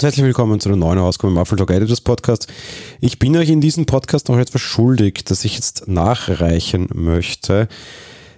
[0.00, 2.46] und herzlich willkommen zu einer neuen Ausgabe im Apple Talk Editors Podcast.
[3.02, 7.68] Ich bin euch in diesem Podcast noch etwas schuldig, das ich jetzt nachreichen möchte.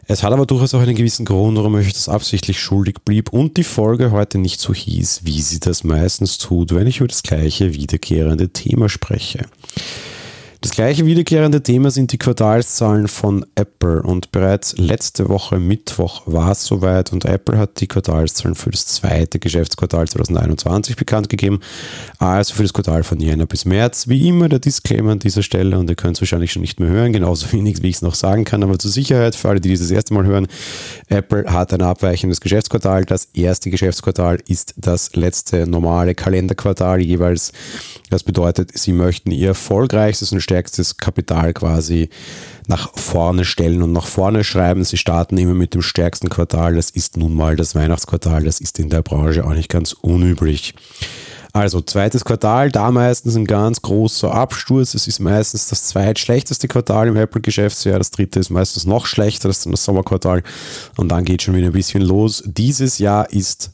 [0.09, 3.59] Es hat aber durchaus auch einen gewissen Grund, warum ich das absichtlich schuldig blieb und
[3.59, 7.23] die Folge heute nicht so hieß, wie sie das meistens tut, wenn ich über das
[7.23, 9.47] gleiche wiederkehrende Thema spreche.
[10.63, 16.53] Das gleiche wiederkehrende Thema sind die Quartalszahlen von Apple und bereits letzte Woche Mittwoch war
[16.53, 21.59] es soweit und Apple hat die Quartalszahlen für das zweite Geschäftsquartal 2021 bekannt gegeben,
[22.21, 24.07] also für das Quartal von Jänner bis März.
[24.07, 26.91] Wie immer der Disclaimer an dieser Stelle und ihr könnt es wahrscheinlich schon nicht mehr
[26.91, 29.71] hören, genauso wenig wie ich es noch sagen kann, aber zur Sicherheit für alle, die
[29.71, 30.47] dieses erste Mal hören,
[31.09, 33.05] Apple hat ein abweichendes Geschäftsquartal.
[33.05, 37.51] Das erste Geschäftsquartal ist das letzte normale Kalenderquartal jeweils.
[38.11, 42.11] Das bedeutet, sie möchten ihr erfolgreichstes und stärkstes Kapital quasi
[42.67, 44.85] nach vorne stellen und nach vorne schreiben.
[44.85, 46.75] Sie starten immer mit dem stärksten Quartal.
[46.75, 48.45] Das ist nun mal das Weihnachtsquartal.
[48.45, 50.75] Das ist in der Branche auch nicht ganz unüblich.
[51.55, 54.95] Also zweites Quartal, da meistens ein ganz großer Absturz.
[54.95, 57.99] Es ist meistens das zweitschlechteste Quartal im Apple-Geschäftsjahr.
[57.99, 60.43] Das dritte ist meistens noch schlechter, das ist dann das Sommerquartal.
[60.97, 62.43] Und dann geht schon wieder ein bisschen los.
[62.47, 63.71] Dieses Jahr ist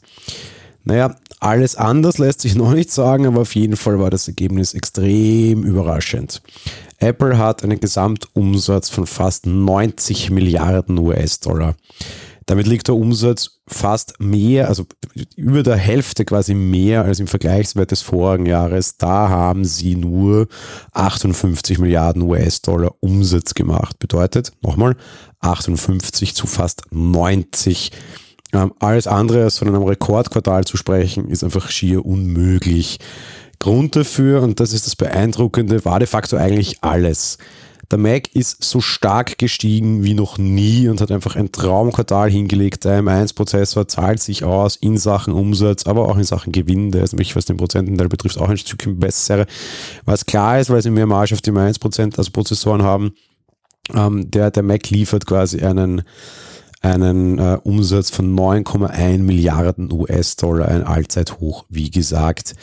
[0.85, 4.73] naja, alles anders lässt sich noch nicht sagen, aber auf jeden Fall war das Ergebnis
[4.73, 6.41] extrem überraschend.
[6.97, 11.75] Apple hat einen Gesamtumsatz von fast 90 Milliarden US-Dollar.
[12.45, 14.87] Damit liegt der Umsatz fast mehr, also
[15.35, 18.97] über der Hälfte quasi mehr als im Vergleichswert des vorigen Jahres.
[18.97, 20.47] Da haben sie nur
[20.93, 23.99] 58 Milliarden US-Dollar Umsatz gemacht.
[23.99, 24.95] Bedeutet, nochmal,
[25.41, 31.43] 58 zu fast 90 Milliarden ähm, alles andere als von einem Rekordquartal zu sprechen, ist
[31.43, 32.99] einfach schier unmöglich.
[33.59, 37.37] Grund dafür, und das ist das Beeindruckende, war de facto eigentlich alles.
[37.91, 42.85] Der Mac ist so stark gestiegen wie noch nie und hat einfach ein Traumquartal hingelegt.
[42.85, 46.91] Der M1-Prozessor zahlt sich aus in Sachen Umsatz, aber auch in Sachen Gewinn.
[46.91, 49.47] Der ist nämlich, was den Prozententeil betrifft, auch ein Stückchen besser.
[50.05, 53.13] Was klar ist, weil sie mehr Marge auf die M1% also haben.
[53.95, 56.03] Ähm, der, der Mac liefert quasi einen
[56.81, 62.53] einen äh, Umsatz von 9,1 Milliarden US-Dollar, ein Allzeithoch, wie gesagt.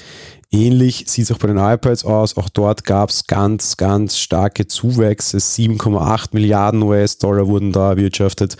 [0.50, 2.36] Ähnlich sieht es auch bei den iPads aus.
[2.36, 5.38] Auch dort gab es ganz, ganz starke Zuwächse.
[5.38, 8.56] 7,8 Milliarden US-Dollar wurden da erwirtschaftet.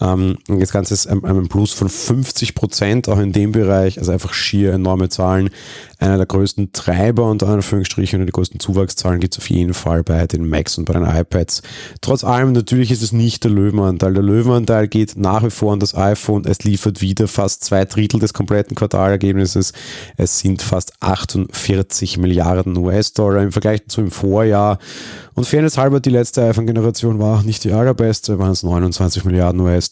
[0.00, 4.12] Ähm, das Ganze ist ein, ein Plus von 50 Prozent, auch in dem Bereich, also
[4.12, 5.50] einfach schier enorme Zahlen.
[5.98, 10.04] Einer der größten Treiber unter Anführungsstrichen und die größten Zuwachszahlen gibt es auf jeden Fall
[10.04, 11.62] bei den Macs und bei den iPads.
[12.00, 14.14] Trotz allem, natürlich ist es nicht der Löwenanteil.
[14.14, 16.44] Der Löwenanteil geht nach wie vor an das iPhone.
[16.44, 19.72] Es liefert wieder fast zwei Drittel des kompletten Quartalergebnisses.
[20.16, 24.78] Es sind fast 48 Milliarden US-Dollar im Vergleich zu im Vorjahr.
[25.34, 29.60] Und fairness halber, die letzte iPhone-Generation war auch nicht die allerbeste, waren es 29 Milliarden
[29.60, 29.87] US-Dollar.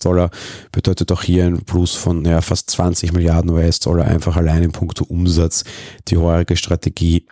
[0.72, 5.04] Bedeutet auch hier ein Plus von ja, fast 20 Milliarden US-Dollar, einfach allein in puncto
[5.04, 5.64] Umsatz.
[6.08, 7.26] Die heurige Strategie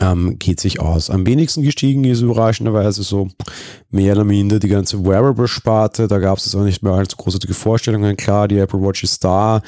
[0.00, 1.10] ähm, geht sich aus.
[1.10, 3.28] Am wenigsten gestiegen ist überraschenderweise so
[3.90, 6.08] mehr oder minder die ganze Wearable-Sparte.
[6.08, 8.16] Da gab es auch nicht mehr allzu großartige Vorstellungen.
[8.16, 9.62] Klar, die Apple Watch ist da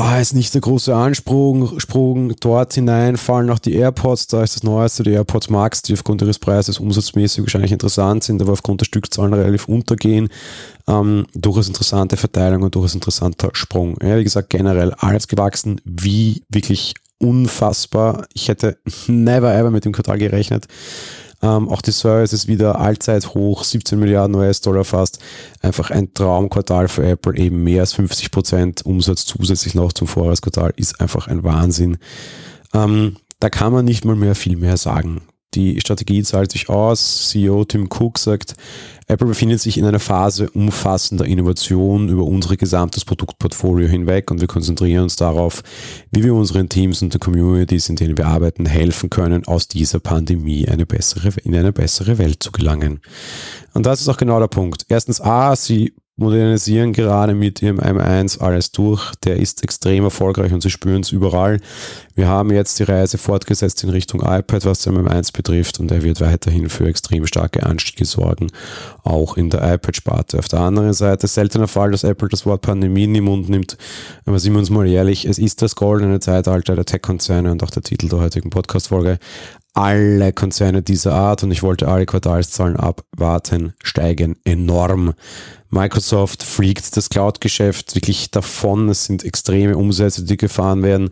[0.00, 1.78] war jetzt nicht der große Ansprung.
[1.78, 4.28] Sprung dort hinein fallen auch die AirPods.
[4.28, 8.40] Da ist das Neueste, die AirPods Max, die aufgrund ihres Preises umsatzmäßig wahrscheinlich interessant sind,
[8.40, 10.28] aber aufgrund der Stückzahlen relativ untergehen.
[10.88, 13.98] Ähm, durchaus interessante Verteilung und durchaus interessanter Sprung.
[14.02, 18.26] Ja, wie gesagt, generell alles gewachsen, wie wirklich unfassbar.
[18.32, 20.66] Ich hätte never ever mit dem Quartal gerechnet.
[21.42, 25.18] Ähm, auch die Service ist wieder allzeit hoch, 17 Milliarden US-Dollar fast.
[25.62, 30.72] Einfach ein Traumquartal für Apple, eben mehr als 50 Prozent Umsatz zusätzlich noch zum Vorjahresquartal,
[30.76, 31.98] ist einfach ein Wahnsinn.
[32.74, 35.22] Ähm, da kann man nicht mal mehr viel mehr sagen.
[35.54, 37.28] Die Strategie zahlt sich aus.
[37.28, 38.54] CEO Tim Cook sagt,
[39.08, 44.46] Apple befindet sich in einer Phase umfassender Innovation über unser gesamtes Produktportfolio hinweg und wir
[44.46, 45.62] konzentrieren uns darauf,
[46.12, 49.98] wie wir unseren Teams und den Communities, in denen wir arbeiten, helfen können, aus dieser
[49.98, 53.00] Pandemie eine bessere, in eine bessere Welt zu gelangen.
[53.74, 54.86] Und das ist auch genau der Punkt.
[54.88, 59.12] Erstens A, sie modernisieren gerade mit ihrem M1 alles durch.
[59.24, 61.60] Der ist extrem erfolgreich und sie spüren es überall.
[62.14, 66.02] Wir haben jetzt die Reise fortgesetzt in Richtung iPad, was den M1 betrifft und er
[66.02, 68.48] wird weiterhin für extrem starke Anstiege sorgen,
[69.02, 70.38] auch in der iPad-Sparte.
[70.38, 73.78] Auf der anderen Seite seltener Fall, dass Apple das Wort Pandemie in den Mund nimmt,
[74.26, 77.70] aber sind wir uns mal ehrlich, es ist das goldene Zeitalter der Tech-Konzerne und auch
[77.70, 79.18] der Titel der heutigen Podcast-Folge
[79.74, 85.14] alle Konzerne dieser Art und ich wollte alle Quartalszahlen abwarten, steigen enorm.
[85.70, 88.88] Microsoft fliegt das Cloud-Geschäft wirklich davon.
[88.88, 91.10] Es sind extreme Umsätze, die gefahren werden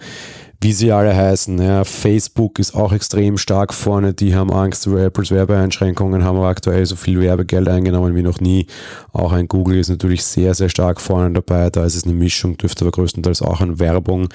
[0.61, 1.61] wie sie alle heißen.
[1.61, 4.13] Ja, Facebook ist auch extrem stark vorne.
[4.13, 8.41] Die haben Angst über Apples Werbeeinschränkungen, haben aber aktuell so viel Werbegeld eingenommen wie noch
[8.41, 8.67] nie.
[9.13, 11.71] Auch ein Google ist natürlich sehr, sehr stark vorne dabei.
[11.71, 14.29] Da ist es eine Mischung, dürfte aber größtenteils auch an Werbung.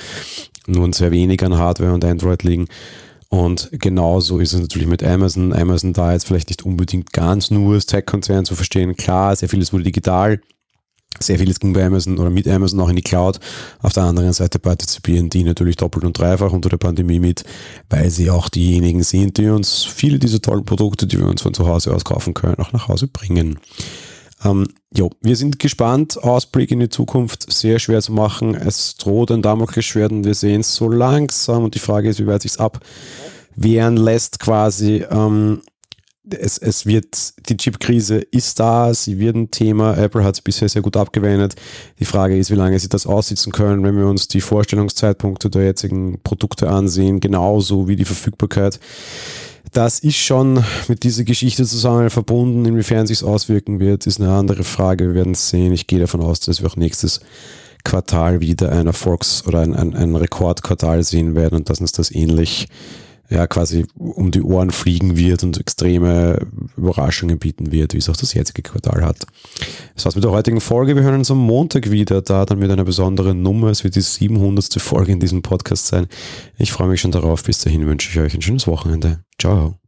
[0.66, 2.68] nun sehr wenig an Hardware und Android liegen.
[3.34, 5.54] Und genauso ist es natürlich mit Amazon.
[5.54, 8.96] Amazon da jetzt vielleicht nicht unbedingt ganz nur als Tech-Konzern zu verstehen.
[8.96, 10.40] Klar, sehr vieles wurde digital.
[11.20, 13.40] Sehr vieles ging bei Amazon oder mit Amazon auch in die Cloud.
[13.82, 17.44] Auf der anderen Seite partizipieren die natürlich doppelt und dreifach unter der Pandemie mit,
[17.90, 21.56] weil sie auch diejenigen sind, die uns viele dieser tollen Produkte, die wir uns von
[21.56, 23.58] zu Hause aus kaufen können, auch nach Hause bringen.
[24.44, 26.22] Ähm, jo, wir sind gespannt.
[26.22, 28.56] Ausblick in die Zukunft sehr schwer zu machen.
[28.56, 31.64] Es droht ein Damoklesschwert und wir sehen es so langsam.
[31.64, 35.06] Und die Frage ist, wie weit sich abwehren lässt quasi.
[35.10, 35.62] Ähm,
[36.30, 39.98] es, es wird, die Chip-Krise ist da, sie wird ein Thema.
[39.98, 41.56] Apple hat es bisher sehr gut abgewendet.
[42.00, 45.66] Die Frage ist, wie lange sie das aussitzen können, wenn wir uns die Vorstellungszeitpunkte der
[45.66, 48.80] jetzigen Produkte ansehen, genauso wie die Verfügbarkeit
[49.74, 52.66] das ist schon mit dieser Geschichte zusammen verbunden.
[52.66, 55.08] Inwiefern sich auswirken wird, ist eine andere Frage.
[55.08, 55.74] Wir werden es sehen.
[55.74, 57.20] Ich gehe davon aus, dass wir auch nächstes
[57.84, 62.12] Quartal wieder ein Erfolgs- oder ein, ein, ein Rekordquartal sehen werden und dass uns das
[62.12, 62.68] ähnlich
[63.30, 66.46] ja quasi um die Ohren fliegen wird und extreme
[66.78, 69.26] Überraschungen bieten wird, wie es auch das jetzige Quartal hat.
[69.96, 70.96] Das war's mit der heutigen Folge.
[70.96, 73.68] Wir hören uns am Montag wieder, da dann mit einer besonderen Nummer.
[73.70, 74.82] Es wird die 700.
[74.82, 76.08] Folge in diesem Podcast sein.
[76.58, 77.44] Ich freue mich schon darauf.
[77.44, 79.24] Bis dahin wünsche ich euch ein schönes Wochenende.
[79.40, 79.83] Ciao.